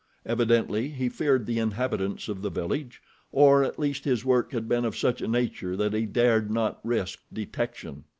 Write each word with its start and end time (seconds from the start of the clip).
Evidently 0.25 0.89
he 0.89 1.09
feared 1.09 1.45
the 1.45 1.59
inhabitants 1.59 2.27
of 2.27 2.41
the 2.41 2.49
village, 2.49 3.03
or 3.31 3.63
at 3.63 3.77
least 3.77 4.03
his 4.03 4.25
work 4.25 4.51
had 4.51 4.67
been 4.67 4.83
of 4.83 4.97
such 4.97 5.21
a 5.21 5.27
nature 5.27 5.75
that 5.77 5.93
he 5.93 6.07
dared 6.07 6.49
not 6.49 6.79
risk 6.83 7.19
detection. 7.31 8.03